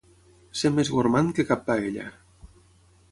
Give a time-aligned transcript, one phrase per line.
[0.61, 2.07] Ser més gormand que cap paella.